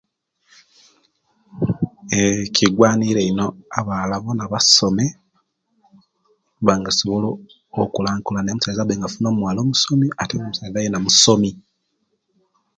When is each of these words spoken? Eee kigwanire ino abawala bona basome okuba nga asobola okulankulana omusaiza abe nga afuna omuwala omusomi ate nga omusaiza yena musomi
Eee 2.17 2.41
kigwanire 2.55 3.21
ino 3.31 3.45
abawala 3.77 4.15
bona 4.23 4.43
basome 4.53 5.05
okuba 6.59 6.73
nga 6.79 6.89
asobola 6.93 7.27
okulankulana 7.81 8.49
omusaiza 8.51 8.81
abe 8.83 8.97
nga 8.97 9.07
afuna 9.09 9.27
omuwala 9.29 9.59
omusomi 9.61 10.07
ate 10.21 10.33
nga 10.35 10.45
omusaiza 10.47 10.83
yena 10.83 10.99
musomi 11.05 11.51